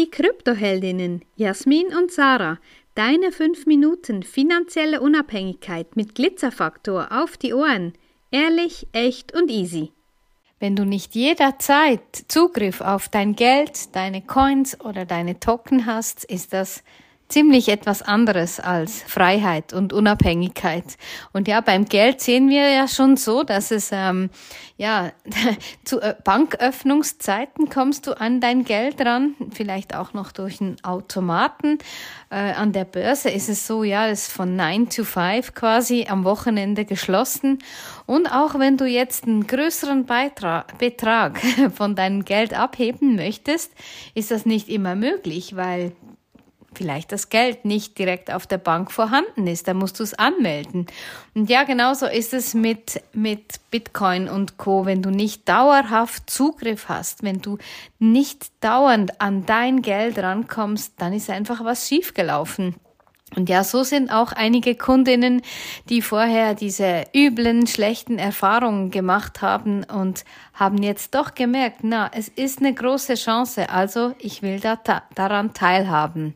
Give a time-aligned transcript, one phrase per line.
[0.00, 2.58] Die Kryptoheldinnen Jasmin und Sarah,
[2.94, 7.92] deine 5 Minuten finanzielle Unabhängigkeit mit Glitzerfaktor auf die Ohren.
[8.30, 9.92] Ehrlich, echt und easy.
[10.58, 16.54] Wenn du nicht jederzeit Zugriff auf dein Geld, deine Coins oder deine Token hast, ist
[16.54, 16.82] das
[17.30, 20.84] ziemlich etwas anderes als Freiheit und Unabhängigkeit.
[21.32, 24.30] Und ja, beim Geld sehen wir ja schon so, dass es ähm,
[24.76, 25.12] ja
[25.84, 31.78] zu äh, Banköffnungszeiten kommst du an dein Geld ran, vielleicht auch noch durch einen Automaten.
[32.30, 36.06] Äh, an der Börse ist es so, ja, es ist von 9 to 5 quasi
[36.08, 37.58] am Wochenende geschlossen.
[38.06, 41.38] Und auch wenn du jetzt einen größeren Beitrag, Betrag
[41.74, 43.72] von deinem Geld abheben möchtest,
[44.14, 45.92] ist das nicht immer möglich, weil
[46.80, 49.68] vielleicht das Geld nicht direkt auf der Bank vorhanden ist.
[49.68, 50.86] Da musst du es anmelden.
[51.34, 54.86] Und ja, genauso ist es mit, mit Bitcoin und Co.
[54.86, 57.58] Wenn du nicht dauerhaft Zugriff hast, wenn du
[57.98, 62.76] nicht dauernd an dein Geld rankommst, dann ist einfach was schiefgelaufen.
[63.36, 65.42] Und ja, so sind auch einige Kundinnen,
[65.90, 72.28] die vorher diese üblen, schlechten Erfahrungen gemacht haben und haben jetzt doch gemerkt, na, es
[72.28, 74.78] ist eine große Chance, also ich will da
[75.14, 76.34] daran teilhaben.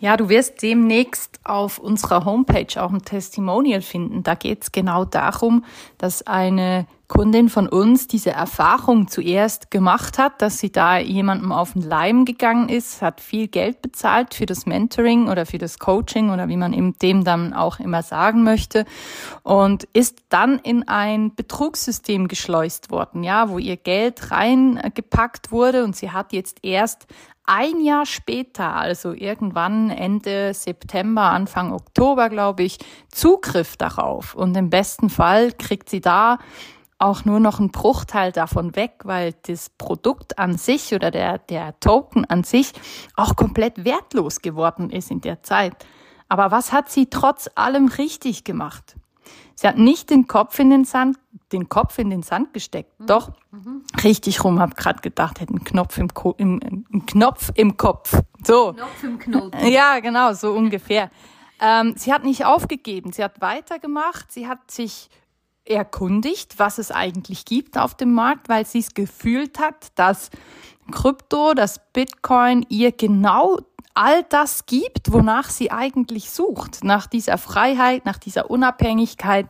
[0.00, 4.22] Ja, du wirst demnächst auf unserer Homepage auch ein Testimonial finden.
[4.22, 5.64] Da geht es genau darum,
[5.98, 11.74] dass eine Kundin von uns diese Erfahrung zuerst gemacht hat, dass sie da jemandem auf
[11.74, 16.30] den Leim gegangen ist, hat viel Geld bezahlt für das Mentoring oder für das Coaching
[16.30, 18.86] oder wie man eben dem dann auch immer sagen möchte
[19.42, 25.94] und ist dann in ein Betrugssystem geschleust worden, ja, wo ihr Geld reingepackt wurde und
[25.94, 27.06] sie hat jetzt erst
[27.46, 32.78] ein Jahr später, also irgendwann Ende September, Anfang Oktober, glaube ich,
[33.10, 34.34] Zugriff darauf.
[34.34, 36.38] Und im besten Fall kriegt sie da
[36.98, 41.78] auch nur noch einen Bruchteil davon weg, weil das Produkt an sich oder der, der
[41.80, 42.72] Token an sich
[43.16, 45.74] auch komplett wertlos geworden ist in der Zeit.
[46.28, 48.96] Aber was hat sie trotz allem richtig gemacht?
[49.56, 51.18] Sie hat nicht den Kopf in den Sand,
[51.52, 52.98] den Kopf in den Sand gesteckt.
[52.98, 53.06] Mhm.
[53.06, 53.84] Doch, mhm.
[54.02, 58.20] richtig rum, hab gerade gedacht, hätte einen Knopf im, Ko im, im Knopf im Kopf.
[58.44, 58.72] So.
[58.72, 59.66] Knopf im Knoten.
[59.66, 61.10] Ja, genau, so ungefähr.
[61.60, 65.08] Ähm, sie hat nicht aufgegeben, sie hat weitergemacht, sie hat sich
[65.64, 70.30] erkundigt, was es eigentlich gibt auf dem Markt, weil sie es gefühlt hat, dass
[70.90, 73.58] Krypto, das Bitcoin ihr genau
[73.94, 79.46] all das gibt, wonach sie eigentlich sucht, nach dieser Freiheit, nach dieser Unabhängigkeit.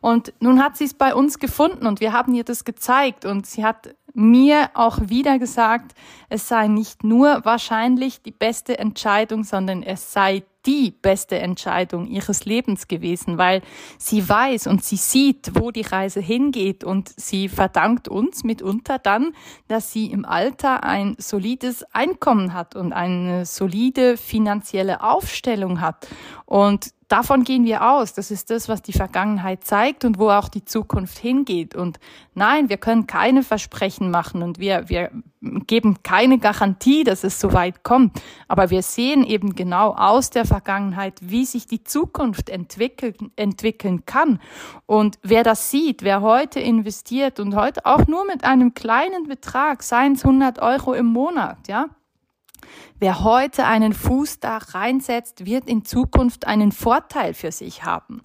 [0.00, 3.46] Und nun hat sie es bei uns gefunden und wir haben ihr das gezeigt und
[3.46, 5.92] sie hat mir auch wieder gesagt,
[6.28, 12.44] es sei nicht nur wahrscheinlich die beste Entscheidung, sondern es sei die beste Entscheidung ihres
[12.44, 13.62] Lebens gewesen, weil
[13.98, 19.34] sie weiß und sie sieht, wo die Reise hingeht und sie verdankt uns mitunter dann,
[19.68, 26.06] dass sie im Alter ein solides Einkommen hat und eine solide finanzielle Aufstellung hat.
[26.46, 28.14] Und davon gehen wir aus.
[28.14, 31.74] Das ist das, was die Vergangenheit zeigt und wo auch die Zukunft hingeht.
[31.74, 32.00] Und
[32.34, 35.10] nein, wir können keine Versprechen machen und wir, wir
[35.66, 38.22] geben keine Garantie, dass es so weit kommt.
[38.48, 44.40] Aber wir sehen eben genau aus der Vergangenheit, wie sich die Zukunft entwickeln, entwickeln kann.
[44.86, 49.82] Und wer das sieht, wer heute investiert und heute auch nur mit einem kleinen Betrag,
[49.82, 51.88] seien es 100 Euro im Monat, ja,
[52.98, 58.22] Wer heute einen Fuß da reinsetzt, wird in Zukunft einen Vorteil für sich haben.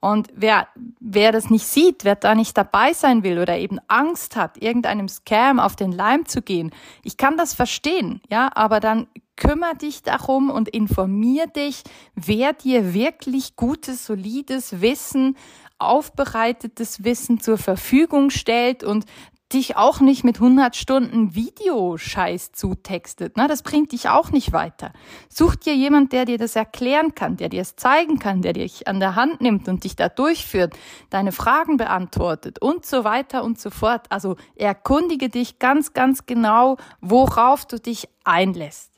[0.00, 0.68] Und wer,
[1.00, 5.08] wer das nicht sieht, wer da nicht dabei sein will oder eben Angst hat, irgendeinem
[5.08, 6.70] Scam auf den Leim zu gehen,
[7.02, 11.82] ich kann das verstehen, ja, aber dann kümmere dich darum und informier dich,
[12.14, 15.36] wer dir wirklich gutes, solides Wissen
[15.78, 19.04] aufbereitetes Wissen zur Verfügung stellt und
[19.52, 23.34] dich auch nicht mit 100 Stunden Videoscheiß zutextet.
[23.36, 24.92] Na, das bringt dich auch nicht weiter.
[25.28, 28.88] Such dir jemand, der dir das erklären kann, der dir es zeigen kann, der dich
[28.88, 30.74] an der Hand nimmt und dich da durchführt,
[31.10, 34.06] deine Fragen beantwortet und so weiter und so fort.
[34.10, 38.97] Also erkundige dich ganz, ganz genau, worauf du dich einlässt.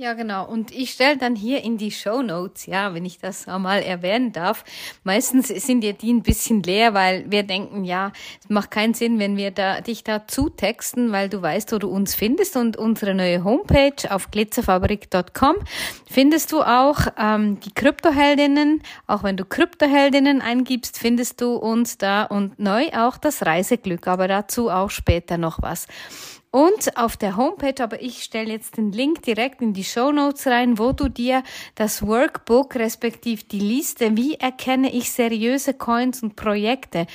[0.00, 0.46] Ja, genau.
[0.46, 4.30] Und ich stelle dann hier in die Show Notes, ja, wenn ich das einmal erwähnen
[4.30, 4.64] darf.
[5.02, 9.18] Meistens sind ja die ein bisschen leer, weil wir denken, ja, es macht keinen Sinn,
[9.18, 12.54] wenn wir da, dich da zutexten, weil du weißt, wo du uns findest.
[12.54, 15.56] Und unsere neue Homepage auf glitzerfabrik.com
[16.08, 18.84] findest du auch ähm, die Kryptoheldinnen.
[19.08, 24.28] Auch wenn du Kryptoheldinnen eingibst, findest du uns da und neu auch das Reiseglück, aber
[24.28, 25.88] dazu auch später noch was.
[26.50, 30.46] Und auf der Homepage, aber ich stelle jetzt den Link direkt in die Show Notes
[30.46, 31.42] rein, wo du dir
[31.74, 37.06] das Workbook respektive die Liste, wie erkenne ich seriöse Coins und Projekte,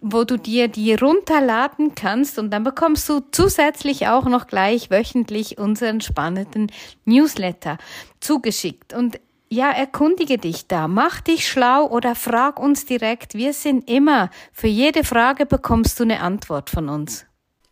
[0.00, 5.58] wo du dir die runterladen kannst und dann bekommst du zusätzlich auch noch gleich wöchentlich
[5.58, 6.72] unseren spannenden
[7.04, 7.78] Newsletter
[8.18, 8.92] zugeschickt.
[8.92, 13.34] Und ja, erkundige dich da, mach dich schlau oder frag uns direkt.
[13.34, 17.29] Wir sind immer, für jede Frage bekommst du eine Antwort von uns.